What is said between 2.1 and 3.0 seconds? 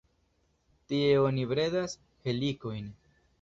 helikojn.